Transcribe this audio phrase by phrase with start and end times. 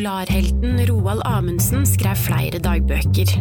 [0.00, 3.34] Polarhelten Roald Amundsen skrev flere dagbøker.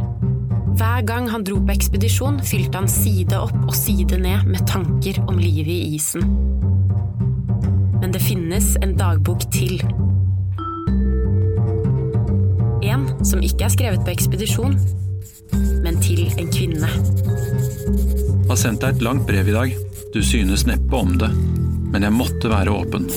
[0.76, 5.22] Hver gang han dro på ekspedisjon, fylte han side opp og side ned med tanker
[5.32, 6.28] om livet i isen.
[8.02, 9.80] Men det finnes en dagbok til.
[12.84, 14.76] En som ikke er skrevet på ekspedisjon,
[15.56, 16.92] men til en kvinne.
[16.92, 19.84] Jeg Har sendt deg et langt brev i dag.
[20.12, 21.32] Du synes neppe om det,
[21.88, 23.08] men jeg måtte være åpen.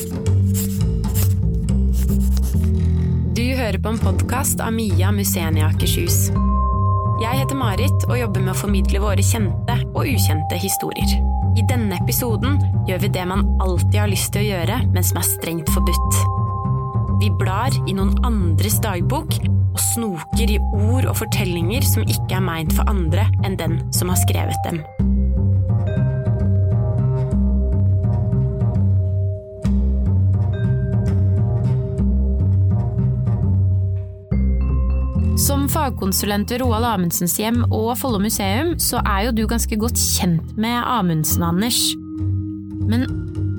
[3.73, 6.27] Hører på en podkast av Mia Musenia Akershus.
[7.23, 11.15] Jeg heter Marit og jobber med å formidle våre kjente og ukjente historier.
[11.57, 15.17] I denne episoden gjør vi det man alltid har lyst til å gjøre, men som
[15.17, 16.19] er strengt forbudt.
[17.23, 22.45] Vi blar i noen andres dagbok og snoker i ord og fortellinger som ikke er
[22.45, 24.83] meint for andre enn den som har skrevet dem.
[35.73, 40.53] Fagkonsulent ved Roald Amundsens hjem og Follo museum, så er jo du ganske godt kjent
[40.59, 41.79] med Amundsen, Anders.
[42.85, 43.07] Men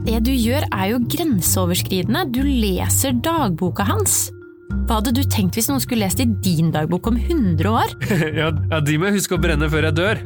[0.07, 2.27] det du gjør er jo grenseoverskridende.
[2.31, 4.29] Du leser dagboka hans.
[4.85, 7.97] Hva hadde du tenkt hvis noen skulle lest i din dagbok om 100 år?
[8.41, 10.23] ja, de må jeg huske å brenne før jeg dør.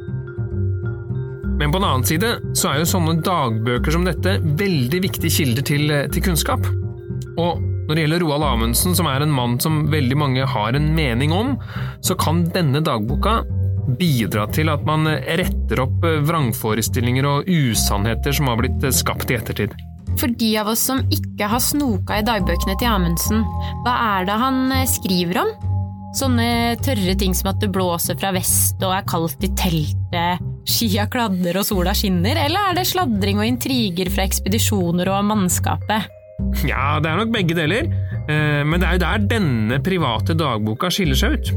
[1.58, 5.66] Men på den annen side så er jo sånne dagbøker som dette veldig viktige kilder
[5.72, 6.68] til, til kunnskap.
[7.38, 10.90] Og når det gjelder Roald Amundsen, som er en mann som veldig mange har en
[10.92, 11.54] mening om,
[12.04, 13.40] så kan denne dagboka
[13.96, 19.72] bidra til at man retter opp vrangforestillinger og usannheter som har blitt skapt i ettertid.
[20.20, 23.46] For de av oss som ikke har snoka i dagbøkene til Amundsen,
[23.86, 25.54] hva er det han skriver om?
[26.18, 31.08] Sånne tørre ting som at det blåser fra vest og er kaldt i teltet, skia
[31.08, 36.17] kladder og sola skinner, eller er det sladring og intriger fra ekspedisjoner og mannskapet?
[36.68, 37.88] Ja, det er nok begge deler,
[38.30, 41.52] eh, men det er jo der denne private dagboka skiller seg ut.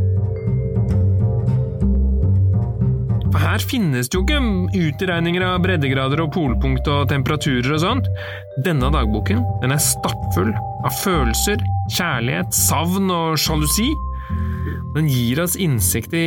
[3.31, 4.39] For her finnes det jo ikke
[4.89, 8.09] utregninger av breddegrader og polpunkt og temperaturer og sånt.
[8.65, 11.61] Denne dagboken den er stappfull av følelser,
[11.95, 13.87] kjærlighet, savn og sjalusi.
[14.97, 16.25] Den gir oss innsikt i,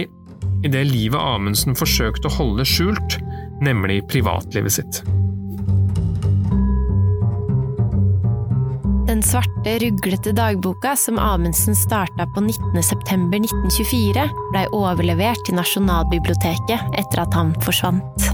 [0.65, 3.19] i det livet Amundsen forsøkte å holde skjult,
[3.65, 5.05] nemlig privatlivet sitt.
[9.15, 17.37] Den svarte, ruglete dagboka som Amundsen starta på 19.9.1924, blei overlevert til Nasjonalbiblioteket etter at
[17.39, 18.27] han forsvant.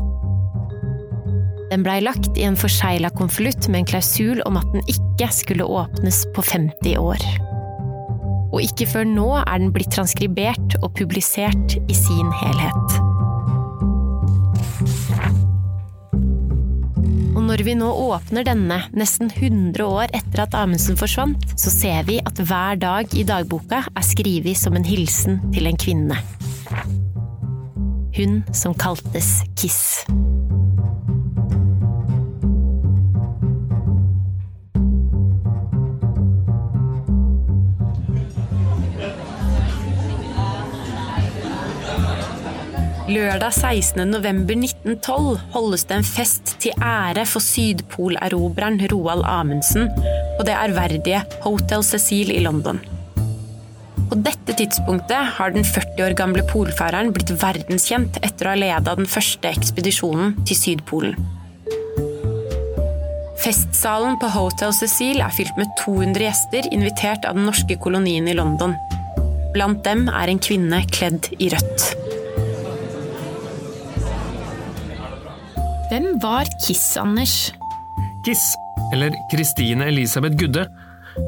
[1.69, 5.69] Den blei lagt i en forsegla konvolutt med en klausul om at den ikke skulle
[5.69, 7.29] åpnes på 50 år.
[8.49, 13.00] Og ikke før nå er den blitt transkribert og publisert i sin helhet.
[17.50, 22.21] Når vi nå åpner denne, nesten 100 år etter at Amundsen forsvant, så ser vi
[22.22, 26.21] at hver dag i dagboka er skrevet som en hilsen til en kvinne.
[28.15, 30.05] Hun som kaltes Kiss.
[43.10, 44.04] Lørdag 16.
[44.06, 49.88] november 1912 holdes det en fest til ære for sydpolerobreren Roald Amundsen
[50.37, 52.78] på det ærverdige Hotel Cecil i London.
[54.12, 58.94] På dette tidspunktet har den 40 år gamle polfareren blitt verdenskjent etter å ha leda
[59.00, 61.19] den første ekspedisjonen til Sydpolen.
[63.43, 68.38] Festsalen på Hotel Cecil er fylt med 200 gjester invitert av den norske kolonien i
[68.38, 68.78] London.
[69.50, 72.00] Blant dem er en kvinne kledd i rødt.
[75.91, 77.53] Hvem var Kiss, Anders?
[78.23, 78.55] Kiss,
[78.93, 80.69] eller Kristine Elisabeth Gudde.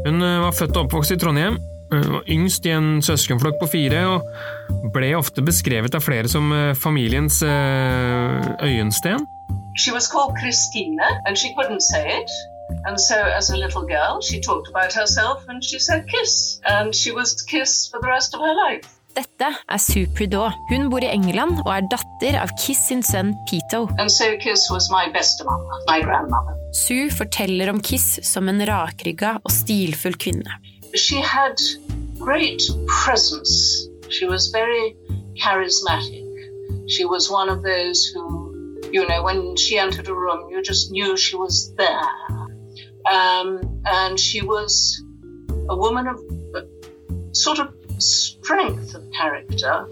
[0.06, 1.56] Hun eh, var født og oppvokst i Trondheim,
[1.90, 6.54] hun var yngst i en søskenflokk på fire, og ble ofte beskrevet av flere som
[6.54, 9.26] eh, familiens eh, øyensten.
[9.82, 12.30] She was called Christina, and she couldn't say it.
[12.86, 16.60] And so, as a little girl, she talked about herself and she said kiss.
[16.64, 18.88] And she was Kiss for the rest of her life.
[19.12, 20.48] Dette er Sue Prudeau.
[20.70, 23.84] Hun bor i England og er datter av Kiss sin sønn Pito.
[24.08, 24.64] So Kiss.
[26.72, 30.56] Sue forteller om Kiss som en rakrygga og stilfull kvinne.
[30.96, 31.60] She had
[32.18, 33.88] great presence.
[34.08, 34.94] She was very
[35.36, 36.24] charismatic.
[36.88, 40.90] She was one of those who, you know, when she entered a room, you just
[40.90, 42.08] knew she was there.
[43.10, 45.02] Um, and she was
[45.68, 46.16] a woman of
[46.54, 46.62] uh,
[47.32, 49.86] sort of strength of character.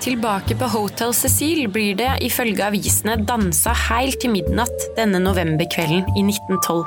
[0.00, 6.24] Tilbake på Hotel Cecil blir det ifølge avisene dansa helt til midnatt denne novemberkvelden i
[6.24, 6.86] 1912.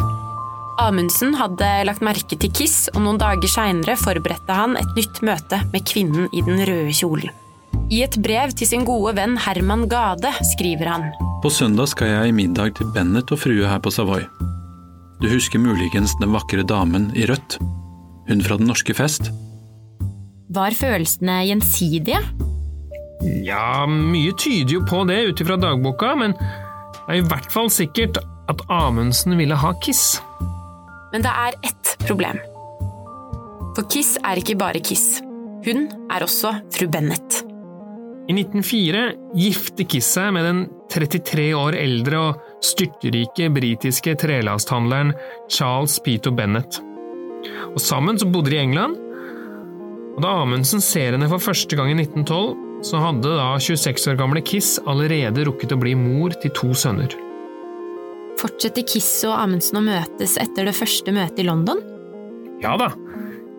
[0.82, 5.62] Amundsen hadde lagt merke til Kiss, og noen dager seinere forberedte han et nytt møte
[5.70, 7.30] med kvinnen i den røde kjolen.
[7.94, 11.06] I et brev til sin gode venn Herman Gade skriver han
[11.44, 14.26] På søndag skal jeg i middag til Bennett og frue her på Savoy.
[15.24, 17.56] Du husker muligens den vakre damen i rødt?
[18.28, 19.30] Hun fra den norske fest?
[20.52, 22.20] Var følelsene gjensidige?
[23.48, 27.72] Ja, mye tyder jo på det ut ifra dagboka, men det er i hvert fall
[27.72, 28.20] sikkert
[28.52, 30.20] at Amundsen ville ha Kiss.
[31.16, 32.44] Men det er ett problem.
[33.78, 35.22] For Kiss er ikke bare Kiss.
[35.64, 37.46] Hun er også fru Bennett.
[38.28, 39.08] I 1904
[39.40, 45.14] gifter Kiss seg med den 33 år eldre og styrtrike britiske trelasthandleren
[45.52, 46.80] Charles Peter Bennett.
[47.74, 49.00] Og Sammen så bodde de i England.
[50.14, 54.20] Og Da Amundsen ser henne for første gang i 1912, så hadde da 26 år
[54.20, 57.14] gamle Kiss allerede rukket å bli mor til to sønner.
[58.40, 61.80] Fortsetter Kiss og Amundsen å møtes etter det første møtet i London?
[62.64, 62.90] Ja da,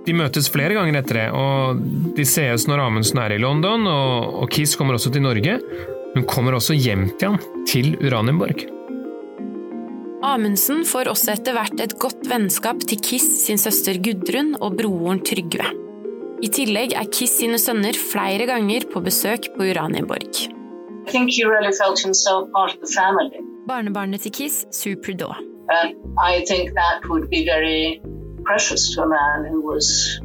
[0.04, 1.80] de møtes flere ganger etter det, og
[2.16, 5.56] de sees når Amundsen er i London, og, Kiss kommer også til Norge.
[6.14, 8.66] Hun kommer også hjem til han, til Uranienborg.
[10.24, 15.20] Amundsen får også etter hvert et godt vennskap til Kiss sin søster Gudrun og broren
[15.20, 15.66] Trygve.
[16.40, 20.48] I tillegg er Kiss sine sønner flere ganger på besøk på Uranienborg.
[21.04, 23.36] I think he really felt himself part of the family.
[23.68, 25.36] Barnebarnet til Kiss, Sue Prudhoe.
[25.68, 28.00] And I think that would be very
[28.48, 30.20] precious to a man who was,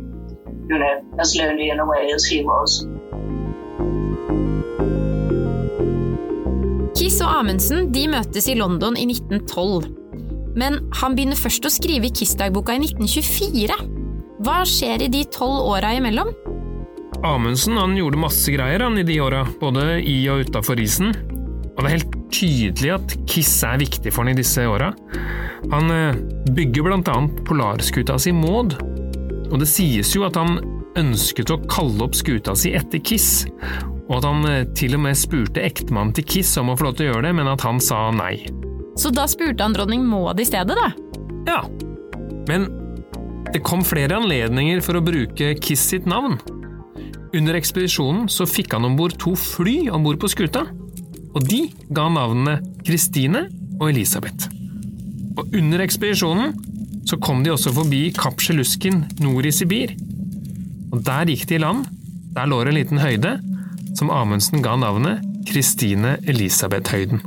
[0.72, 2.86] you know, as lonely in a way as he was.
[7.00, 9.86] Kiss og Amundsen de møtes i London i 1912.
[10.60, 13.78] Men han begynner først å skrive Kiss-dagboka i 1924.
[14.44, 16.34] Hva skjer i de tolv åra imellom?
[17.24, 21.16] Amundsen han gjorde masse greier han i de åra, både i og utafor isen.
[21.69, 24.92] Og det er helt tydelig at Kiss er viktig for han i disse åra.
[25.72, 26.19] Han eh,
[26.51, 28.75] bygger blant annet polarskuta si Maud,
[29.48, 30.60] og det sies jo at han
[31.00, 33.46] ønsket å kalle opp skuta si etter Kiss,
[34.09, 36.97] og at han eh, til og med spurte ektemannen til Kiss om å få lov
[36.97, 38.33] til å gjøre det, men at han sa nei.
[39.00, 40.89] Så da spurte han dronning Maud i stedet, da?
[41.47, 41.61] Ja,
[42.50, 42.65] men
[43.53, 46.39] det kom flere anledninger for å bruke Kiss sitt navn.
[47.38, 50.65] Under ekspedisjonen så fikk han om bord to fly om bord på skuta,
[51.29, 53.45] og de ga navnene Kristine
[53.77, 54.50] og Elisabeth.
[55.38, 56.55] Og under ekspedisjonen
[57.07, 59.94] så kom de også forbi Kapsjelusken nord i Sibir.
[60.89, 61.85] Og der gikk de i land.
[62.33, 63.38] Der lå det en liten høyde
[63.97, 67.21] som Amundsen ga navnet Kristine Elisabeth-høyden.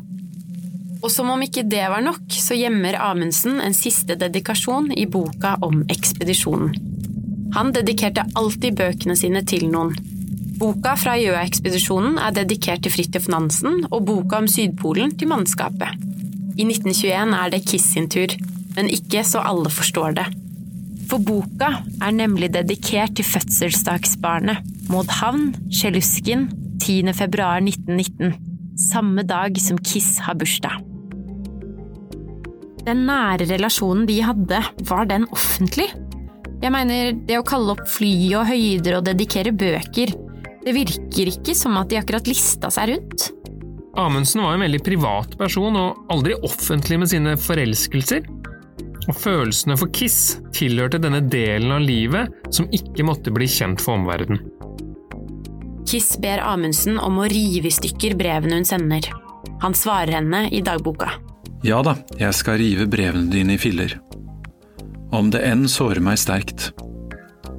[1.03, 5.57] Og som om ikke det var nok, så gjemmer Amundsen en siste dedikasjon i boka
[5.67, 6.77] om ekspedisjonen.
[7.57, 9.93] Han dedikerte alltid bøkene sine til noen.
[10.63, 15.99] Boka fra Gjøa-ekspedisjonen er dedikert til Fridtjof Nansen, og boka om Sydpolen til mannskapet.
[16.55, 18.33] I 1921 er det Kiss sin tur,
[18.77, 20.29] men ikke så alle forstår det.
[21.11, 26.49] For boka er nemlig dedikert til fødselsdagsbarnet Maud Havn Sjeluskin
[26.83, 27.13] 10.
[27.15, 28.33] februar 1919,
[28.79, 30.81] samme dag som Kiss har bursdag.
[32.83, 34.59] Den nære relasjonen de hadde,
[34.89, 35.87] var den offentlig?
[36.63, 40.15] Jeg mener, det å kalle opp fly og høyder og dedikere bøker,
[40.63, 43.29] det virker ikke som at de akkurat lista seg rundt.
[43.99, 48.27] Amundsen var en veldig privat person og aldri offentlig med sine forelskelser.
[49.11, 53.99] Og følelsene for Kiss tilhørte denne delen av livet som ikke måtte bli kjent for
[53.99, 54.43] omverdenen.
[55.93, 59.05] Kiss ber Amundsen om å rive i stykker brevene hun sender.
[59.61, 61.11] Han svarer henne i dagboka.
[61.69, 63.99] Ja da, jeg skal rive brevene dine i filler.
[65.13, 66.71] Om det enn sårer meg sterkt.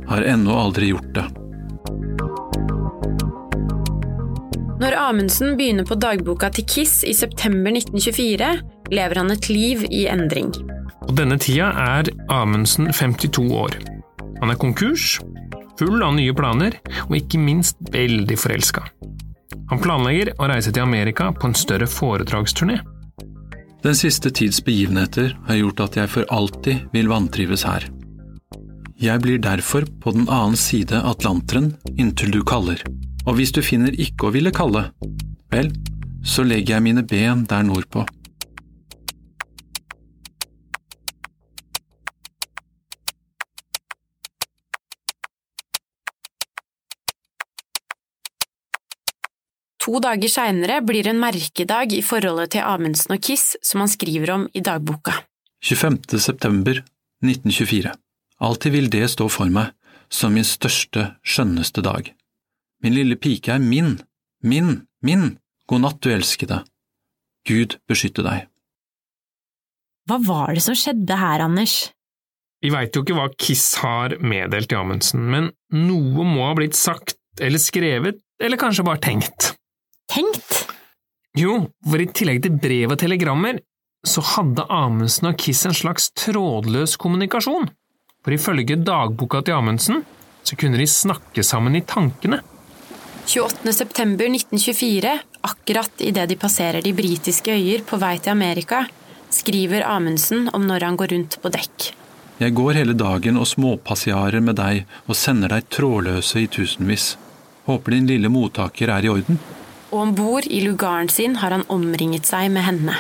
[0.09, 1.27] Har ennå aldri gjort det.
[4.81, 8.49] Når Amundsen begynner på dagboka til Kiss i september 1924,
[8.97, 10.49] lever han et liv i endring.
[11.05, 13.77] På denne tida er Amundsen 52 år.
[14.41, 15.19] Han er konkurs,
[15.80, 16.77] full av nye planer,
[17.08, 18.86] og ikke minst veldig forelska.
[19.72, 22.80] Han planlegger å reise til Amerika på en større foredragsturné.
[23.84, 27.89] Den siste tids begivenheter har gjort at jeg for alltid vil vantrives her.
[29.03, 32.80] Jeg blir derfor på den annen side Atlanteren inntil du kaller,
[33.25, 34.86] og hvis du finner ikke å ville kalle,
[35.51, 35.74] vel,
[36.24, 38.06] så legger jeg mine ben der nordpå.
[49.83, 54.31] To dager seinere blir en merkedag i forholdet til Amundsen og Kiss, som han skriver
[54.31, 55.11] om i dagboka.
[55.63, 56.19] 25.
[56.23, 56.77] september
[57.23, 57.91] 1924.
[58.39, 59.73] Alltid vil det stå for meg
[60.07, 62.07] som min største, skjønneste dag.
[62.83, 63.97] Min lille pike er min,
[64.39, 65.33] min, min,
[65.67, 66.61] god natt, du elskede.
[67.47, 68.45] Gud beskytte deg.
[70.07, 71.89] Hva var det som skjedde her, Anders?
[72.63, 76.79] Vi veit jo ikke hva Kiss har meddelt til Amundsen, men noe må ha blitt
[76.79, 79.27] sagt eller skrevet, eller kanskje bare tenkt.
[79.27, 79.59] Tenkt?
[81.33, 81.53] Jo,
[81.89, 83.57] for i tillegg til brev og telegrammer,
[84.05, 87.71] så hadde Amundsen og Kiss en slags trådløs kommunikasjon.
[88.23, 90.03] For ifølge dagboka til Amundsen
[90.43, 92.41] så kunne de snakke sammen i tankene.
[93.25, 95.15] 28.9.1924,
[95.47, 98.83] akkurat idet de passerer de britiske øyer på vei til Amerika,
[99.33, 101.89] skriver Amundsen om når han går rundt på dekk.
[102.43, 107.13] Jeg går hele dagen og småpassiarer med deg og sender deg trådløse i tusenvis.
[107.65, 109.39] Håper din lille mottaker er i orden.
[109.93, 112.95] Og om bord i lugaren sin har han omringet seg med henne.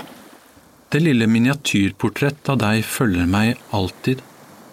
[0.93, 4.21] Det lille miniatyrportrett av deg følger meg alltid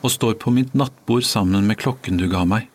[0.05, 2.69] og står på mitt nattbord sammen med klokken du ga meg.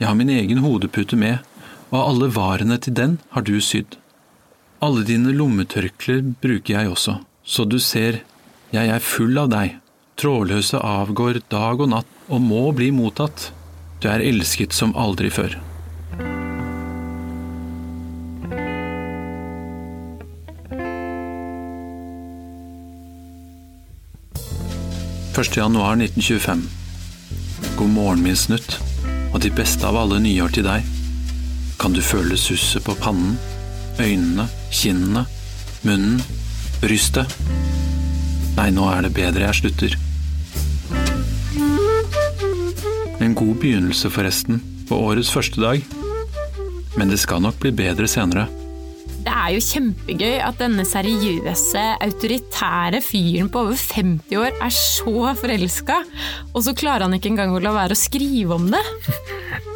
[0.00, 1.44] Jeg har min egen hodepute med,
[1.92, 3.98] og alle varene til den har du sydd.
[4.80, 8.22] Alle dine lommetørklær bruker jeg også, så du ser,
[8.72, 9.76] jeg er full av deg.
[10.20, 13.50] Trådløse avgår dag og natt og må bli mottatt.
[14.00, 15.58] Du er elsket som aldri før.
[25.40, 25.56] 1.
[25.56, 26.68] januar 1925.
[27.76, 28.74] God morgen, min snutt,
[29.32, 30.84] og de beste av alle nyår til deg.
[31.80, 33.38] Kan du føle susset på pannen,
[33.96, 35.22] øynene, kinnene,
[35.80, 36.20] munnen,
[36.82, 37.32] brystet?
[38.58, 39.96] Nei, nå er det bedre jeg slutter.
[43.24, 44.60] En god begynnelse, forresten,
[44.92, 45.80] på årets første dag.
[47.00, 48.59] Men det skal nok bli bedre senere.
[49.50, 55.96] Er jo kjempegøy at denne seriøse, autoritære fyren på over 50 år er så forelska,
[56.52, 58.84] og så klarer han ikke engang å la være å skrive om det.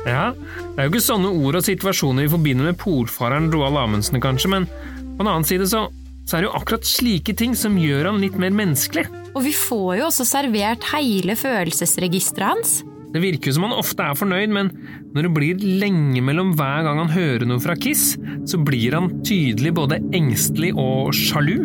[0.05, 4.21] Ja, det er jo ikke sånne ord og situasjoner vi forbinder med polfareren Roald Amundsen,
[4.23, 5.87] kanskje, men på en annen side så,
[6.29, 9.09] så er det jo akkurat slike ting som gjør han litt mer menneskelig.
[9.33, 12.83] Og vi får jo også servert hele følelsesregisteret hans.
[13.15, 14.73] Det virker jo som han ofte er fornøyd, men
[15.15, 18.17] når det blir lenge mellom hver gang han hører noe fra Kiss,
[18.51, 21.61] så blir han tydelig både engstelig og sjalu.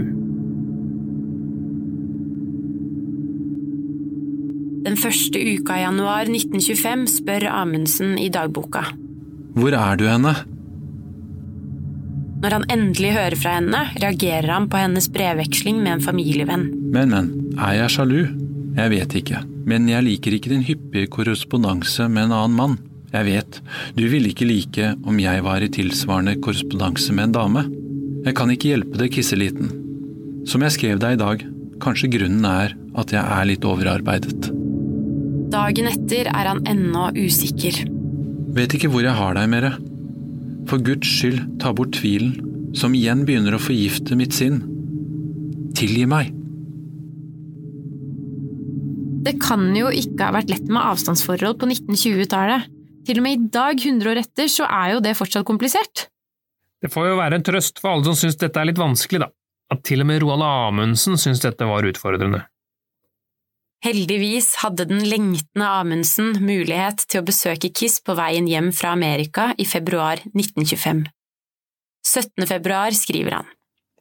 [4.85, 8.85] Den første uka i januar 1925 spør Amundsen i dagboka.
[9.57, 10.37] Hvor er du henne?
[12.39, 16.69] Når han endelig hører fra henne, reagerer han på hennes brevveksling med en familievenn.
[16.93, 18.21] Men, men, er jeg sjalu?
[18.77, 22.77] Jeg vet ikke, men jeg liker ikke din hyppige korrespondanse med en annen mann.
[23.09, 23.59] Jeg vet,
[23.97, 27.63] du ville ikke like om jeg var i tilsvarende korrespondanse med en dame.
[28.25, 29.71] Jeg kan ikke hjelpe det, kisseliten.
[30.49, 31.45] Som jeg skrev deg i dag,
[31.81, 34.49] kanskje grunnen er at jeg er litt overarbeidet.
[35.49, 37.81] Dagen etter er han ennå usikker.
[38.53, 39.73] Vet ikke hvor jeg har deg, mere.
[40.69, 42.35] For Guds skyld, ta bort tvilen,
[42.77, 44.61] som igjen begynner å forgifte mitt sinn.
[45.77, 46.35] Tilgi meg.
[49.29, 52.69] Det kan jo ikke ha vært lett med avstandsforhold på 1920-tallet.
[53.05, 56.07] Til og med i dag, 100 år etter, så er jo det fortsatt komplisert.
[56.81, 59.29] Det får jo være en trøst for alle som syns dette er litt vanskelig, da.
[59.69, 62.41] At til og med Roald Amundsen syns dette var utfordrende.
[63.85, 69.51] Heldigvis hadde den lengtende Amundsen mulighet til å besøke Kiss på veien hjem fra Amerika
[69.61, 71.05] i februar 1925.
[72.01, 72.49] 17.
[72.49, 73.53] februar skriver han.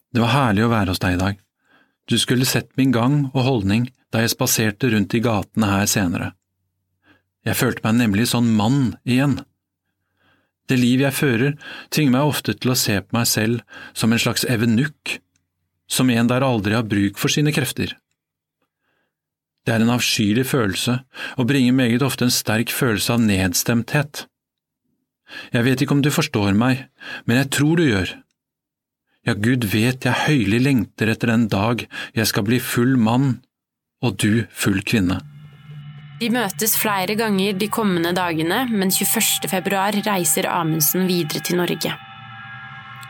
[0.09, 1.45] Det var herlig å være hos deg i dag.
[2.09, 6.33] Du skulle sett min gang og holdning da jeg spaserte rundt i gatene her senere.
[7.45, 9.39] Jeg følte meg nemlig sånn mann igjen.
[10.69, 11.55] Det liv jeg fører,
[11.93, 13.63] tvinger meg ofte til å se på meg selv
[13.97, 15.19] som en slags evenukk,
[15.89, 17.95] som en der aldri har bruk for sine krefter.
[19.65, 20.99] Det er en avskyelig følelse
[21.37, 24.25] og bringer meget ofte en sterk følelse av nedstemthet.
[25.53, 26.87] Jeg vet ikke om du forstår meg,
[27.29, 28.15] men jeg tror du gjør.
[29.27, 31.85] Ja, Gud vet jeg høylig lengter etter den dag
[32.17, 33.41] jeg skal bli full mann
[34.05, 35.19] og du full kvinne.
[36.19, 39.47] De møtes flere ganger de kommende dagene, men 21.
[39.51, 41.93] februar reiser Amundsen videre til Norge.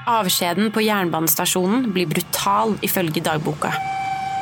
[0.08, 3.72] Avskjeden på jernbanestasjonen blir brutal, ifølge dagboka.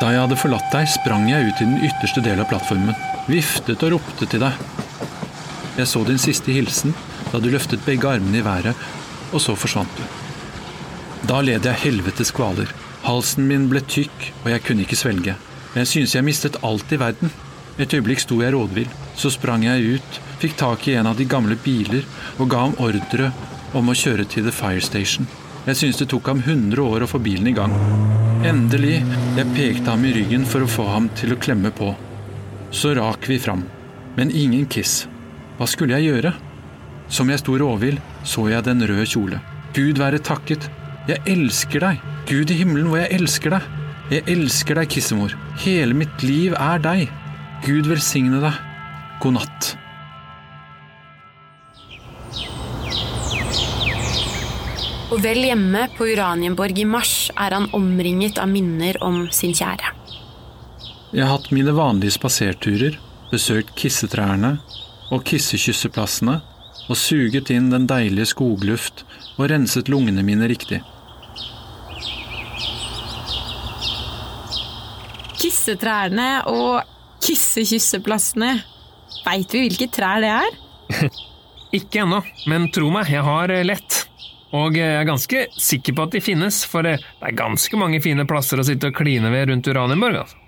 [0.00, 2.94] Da jeg hadde forlatt deg, sprang jeg ut i den ytterste del av plattformen,
[3.30, 4.66] viftet og ropte til deg.
[5.78, 6.94] Jeg så din siste hilsen
[7.32, 8.86] da du løftet begge armene i været,
[9.34, 10.25] og så forsvant du.
[11.24, 12.68] Da led jeg helvetes kvaler.
[13.06, 15.36] Halsen min ble tykk, og jeg kunne ikke svelge.
[15.76, 17.32] Jeg synes jeg mistet alt i verden.
[17.78, 18.88] Et øyeblikk sto jeg rådvill.
[19.16, 22.04] Så sprang jeg ut, fikk tak i en av de gamle biler
[22.36, 23.30] og ga ham ordre
[23.76, 25.28] om å kjøre til The Fire Station.
[25.66, 27.72] Jeg synes det tok ham 100 år å få bilen i gang.
[28.46, 29.00] Endelig.
[29.36, 31.90] Jeg pekte ham i ryggen for å få ham til å klemme på.
[32.70, 33.64] Så rak vi fram.
[34.16, 35.06] Men ingen kiss.
[35.58, 36.32] Hva skulle jeg gjøre?
[37.08, 39.40] Som jeg sto råvill, så jeg den røde kjole.
[39.76, 40.68] Gud være takket.
[41.06, 42.06] Jeg elsker deg.
[42.26, 43.66] Gud i himmelen hvor jeg elsker deg.
[44.10, 45.34] Jeg elsker deg, kissemor.
[45.62, 47.10] Hele mitt liv er deg.
[47.62, 48.56] Gud velsigne deg.
[49.22, 49.68] God natt.
[55.14, 59.94] Og vel hjemme på Uranienborg i mars er han omringet av minner om sin kjære.
[61.14, 62.98] Jeg har hatt mine vanlige spaserturer,
[63.30, 64.56] besøkt kissetrærne
[65.14, 66.40] og kissekysseplassene
[66.90, 70.82] og suget inn den deilige skogluft og renset lungene mine riktig.
[75.36, 76.82] Kissetrærne og
[77.24, 78.52] kissekysseplassene.
[79.26, 80.58] Veit vi hvilke trær det er?
[81.76, 84.04] Ikke ennå, men tro meg, jeg har eh, lett.
[84.56, 88.00] Og jeg er ganske sikker på at de finnes, for eh, det er ganske mange
[88.04, 90.22] fine plasser å sitte og kline ved rundt Uranienborg.
[90.22, 90.42] Altså.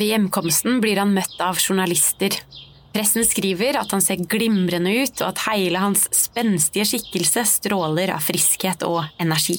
[0.00, 2.36] Ved hjemkomsten blir han møtt av journalister.
[2.94, 8.24] Pressen skriver at han ser glimrende ut, og at hele hans spenstige skikkelse stråler av
[8.24, 9.58] friskhet og energi.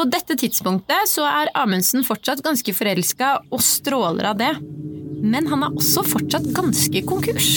[0.00, 4.54] På dette tidspunktet så er Amundsen fortsatt ganske forelska og stråler av det.
[5.20, 7.50] Men han er også fortsatt ganske konkurs.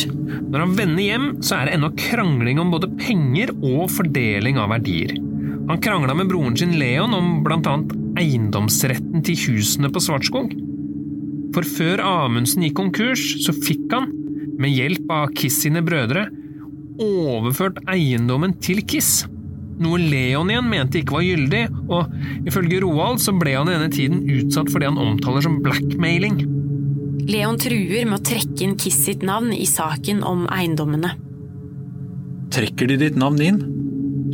[0.51, 4.73] Når han vender hjem, så er det ennå krangling om både penger og fordeling av
[4.75, 5.15] verdier.
[5.69, 10.51] Han krangla med broren sin Leon om annet eiendomsretten til husene på Svartskog.
[11.55, 14.11] For før Amundsen gikk konkurs, så fikk han,
[14.59, 16.27] med hjelp av Kiss sine brødre,
[16.99, 19.21] overført eiendommen til Kiss.
[19.83, 23.91] Noe Leon igjen mente ikke var gyldig, og ifølge Roald så ble han i denne
[23.93, 26.43] tiden utsatt for det han omtaler som blackmailing.
[27.27, 31.13] Leon truer med å trekke inn Kiss sitt navn i saken om eiendommene.
[32.53, 33.61] Trekker de ditt navn inn,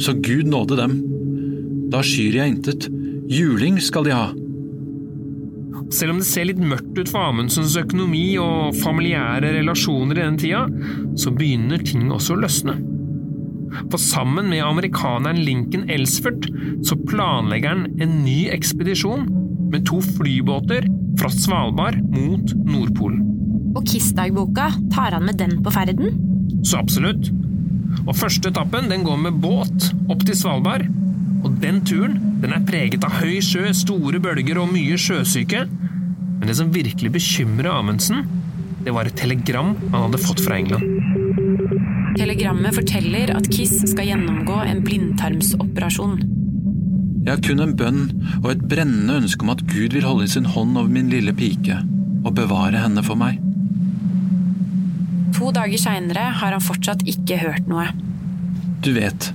[0.02, 1.00] så Gud nåde dem.
[1.94, 2.90] Da skyr jeg intet.
[3.30, 4.30] Juling skal de ha.
[5.94, 10.42] Selv om det ser litt mørkt ut for Amundsens økonomi og familiære relasjoner i denne
[10.42, 10.66] tida,
[11.18, 12.78] så begynner ting også å løsne.
[13.90, 16.48] For sammen med amerikaneren Lincoln Elsford
[16.86, 19.28] så planlegger han en ny ekspedisjon
[19.70, 20.88] med to flybåter
[21.20, 23.26] fra Svalbard mot Nordpolen.
[23.78, 26.16] Og Kiss-dagboka, tar han med den på ferden?
[26.66, 27.30] Så absolutt.
[28.06, 30.88] Og første etappen den går med båt opp til Svalbard.
[31.46, 35.66] Og den turen den er preget av høy sjø, store bølger og mye sjøsyke.
[36.40, 38.26] Men det som virkelig bekymrer Amundsen,
[38.86, 41.49] det var et telegram han hadde fått fra England.
[42.20, 46.18] Telegrammet forteller at Kiss skal gjennomgå en blindtarmsoperasjon.
[47.24, 48.02] Jeg har kun en bønn
[48.42, 51.78] og et brennende ønske om at Gud vil holde sin hånd over min lille pike
[52.26, 53.40] og bevare henne for meg.
[55.38, 57.88] To dager seinere har han fortsatt ikke hørt noe.
[58.84, 59.32] Du vet,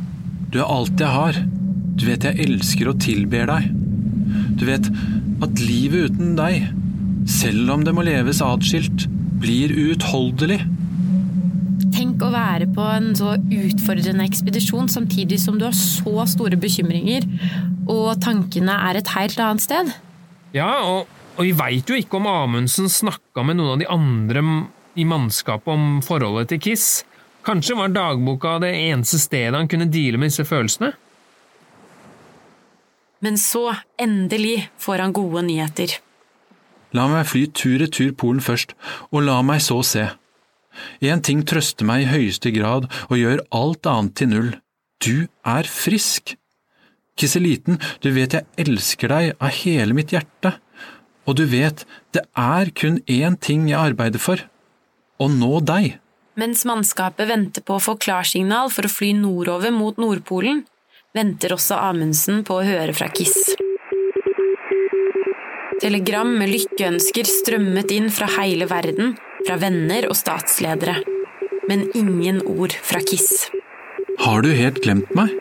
[0.52, 1.40] du er alt jeg har.
[1.96, 3.72] Du vet jeg elsker og tilber deg.
[4.60, 4.92] Du vet
[5.44, 6.68] at livet uten deg,
[7.32, 9.08] selv om det må leves atskilt,
[9.40, 10.60] blir uutholdelig.
[12.14, 17.26] Tenk å være på en så utfordrende ekspedisjon samtidig som du har så store bekymringer,
[17.90, 19.90] og tankene er et helt annet sted.
[20.54, 24.46] Ja, og, og vi veit jo ikke om Amundsen snakka med noen av de andre
[24.94, 26.88] i mannskapet om forholdet til Kiss.
[27.42, 30.94] Kanskje var dagboka det eneste stedet han kunne deale med disse følelsene?
[33.26, 35.98] Men så, endelig, får han gode nyheter.
[36.94, 38.78] La meg fly tur-retur Polen først,
[39.10, 40.12] og la meg så se.
[41.04, 44.50] Én ting trøster meg i høyeste grad og gjør alt annet til null.
[45.04, 46.36] Du er frisk.
[47.14, 50.56] Kiseliten, du vet jeg elsker deg av hele mitt hjerte,
[51.24, 51.84] og du vet
[52.16, 54.42] det er kun én ting jeg arbeider for–
[55.22, 56.00] å nå deg.
[56.34, 60.64] Mens mannskapet venter på å få klarsignal for å fly nordover mot Nordpolen,
[61.14, 63.54] venter også Amundsen på å høre fra Kiss.
[65.78, 71.00] Telegram med lykkeønsker strømmet inn fra hele verden, fra venner og statsledere.
[71.68, 73.48] Men ingen ord fra Kiss.
[74.20, 75.32] Har du helt glemt meg?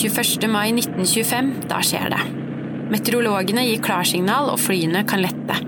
[0.00, 0.46] «21.
[0.48, 2.20] mai 1925, da skjer det.
[2.90, 5.58] Meteorologene gir klarsignal, og flyene kan lette.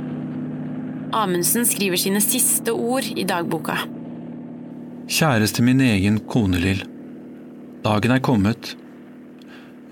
[1.13, 3.77] Amundsen skriver sine siste ord i dagboka.
[5.13, 6.81] Kjæreste min egen kone Lill.
[7.85, 8.73] Dagen er kommet.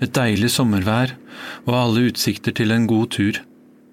[0.01, 1.13] Et deilig sommervær
[1.67, 3.39] og alle utsikter til en god tur.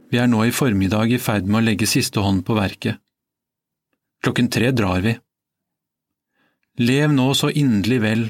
[0.08, 2.96] Vi er nå i formiddag i ferd med å legge siste hånd på verket.
[4.24, 5.14] Klokken tre drar vi.
[6.78, 8.24] Lev nå så inderlig vel,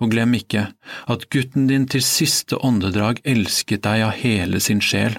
[0.00, 0.70] og glem ikke
[1.12, 5.18] at gutten din til siste åndedrag elsket deg av hele sin sjel.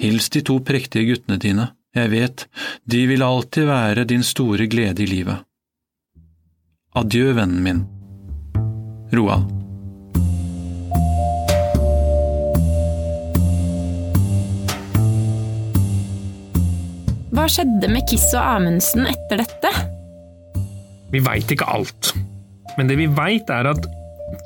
[0.00, 2.46] Hils de to prektige guttene dine, jeg vet,
[2.88, 5.44] de vil alltid være din store glede i livet.
[6.96, 7.84] Adjø, vennen min.
[9.12, 9.61] Roald.
[17.42, 19.70] Hva skjedde med Kiss og Amundsen etter dette?
[21.10, 22.12] Vi veit ikke alt,
[22.76, 23.88] men det vi veit er at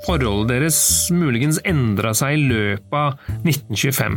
[0.07, 0.79] forholdet deres
[1.13, 4.17] muligens endra seg i løpet av 1925.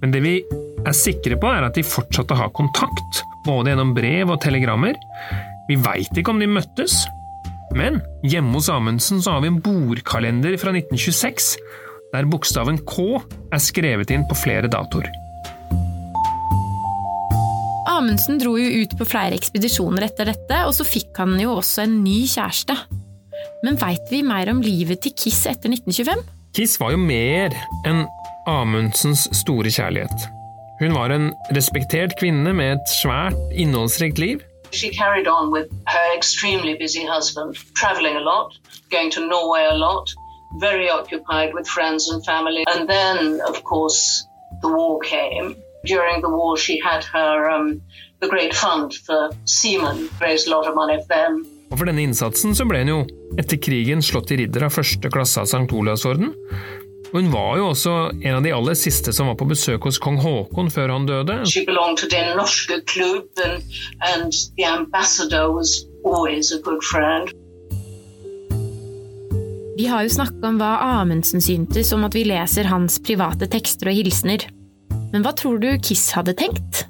[0.00, 3.94] Men det vi er sikre på, er at de fortsatte å ha kontakt, både gjennom
[3.94, 4.98] brev og telegrammer.
[5.70, 7.04] Vi veit ikke om de møttes,
[7.78, 11.54] men hjemme hos Amundsen så har vi en bordkalender fra 1926,
[12.10, 15.14] der bokstaven K er skrevet inn på flere datoer.
[17.98, 21.82] Amundsen dro jo ut på flere ekspedisjoner etter dette, og så fikk han jo også
[21.82, 22.76] en ny kjæreste.
[23.66, 26.22] Men veit vi mer om livet til Kiss etter 1925?
[26.54, 27.54] Kiss var jo mer
[27.88, 28.04] enn
[28.48, 30.28] Amundsens store kjærlighet.
[30.78, 34.46] Hun var en respektert kvinne med et svært, innholdsrikt liv.
[34.70, 38.54] She carried on with her extremely busy husband, traveling a lot,
[38.94, 40.14] going to Norway a lot,
[40.60, 42.62] very occupied with friends and family.
[42.68, 44.28] And then, of course,
[44.62, 45.56] the war came.
[45.84, 47.80] During the war, she had her um,
[48.20, 51.46] the Great Fund for Seamen, raised a lot of money for them.
[51.70, 52.98] Og for denne innsatsen så ble hun jo
[53.38, 55.68] etter krigen slått i ridder av første klasse av St.
[55.76, 56.32] Olavsorden.
[57.08, 60.00] Og hun var jo også en av de aller siste som var på besøk hos
[60.02, 61.40] kong Haakon før han døde.
[61.48, 63.62] She belonged to Den Norske Klubb, and,
[64.04, 67.32] and the ambassador was always a good friend.
[69.78, 73.92] Vi har jo snakka om hva Amundsen syntes om at vi leser hans private tekster
[73.92, 74.48] og hilsener.
[75.12, 76.84] Men hva tror du Kiss hadde tenkt?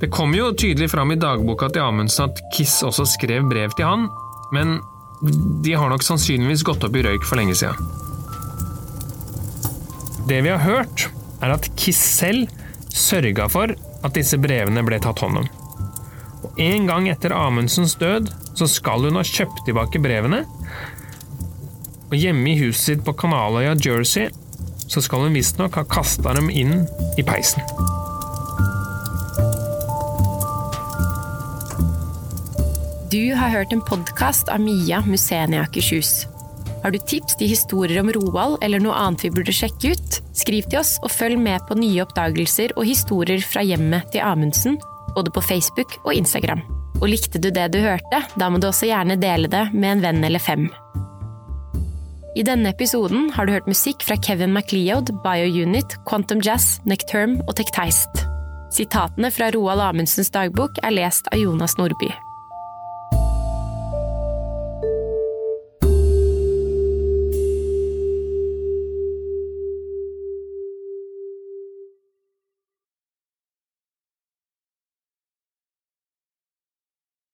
[0.00, 3.88] Det kom jo tydelig fram i dagboka til Amundsen at Kiss også skrev brev til
[3.88, 4.08] han,
[4.52, 4.78] men
[5.64, 7.76] de har nok sannsynligvis gått opp i røyk for lenge siden.
[10.28, 11.06] Det vi har hørt,
[11.40, 12.50] er at Kiss selv
[12.92, 13.72] sørga for
[14.04, 15.48] at disse brevene ble tatt hånd om.
[16.46, 20.44] Og En gang etter Amundsens død så skal hun ha kjøpt tilbake brevene,
[22.06, 24.28] og hjemme i huset sitt på Kanaløya, Jersey,
[24.86, 26.86] så skal hun visstnok ha kasta dem inn
[27.18, 27.62] i peisen.
[33.10, 36.26] Du har hørt en podkast av Mia Musenia Akershus.
[36.82, 40.18] Har du tips til historier om Roald eller noe annet vi burde sjekke ut?
[40.36, 44.76] Skriv til oss og følg med på nye oppdagelser og historier fra hjemmet til Amundsen,
[45.16, 46.62] både på Facebook og Instagram.
[47.00, 50.04] Og likte du det du hørte, da må du også gjerne dele det med en
[50.06, 50.68] venn eller fem.
[52.36, 57.56] I denne episoden har du hørt musikk fra Kevin MacLeod, BioUnit, Quantum Jazz, Necterm og
[57.56, 58.26] Tekteist.
[58.76, 62.12] Sitatene fra Roald Amundsens dagbok er lest av Jonas Nordby.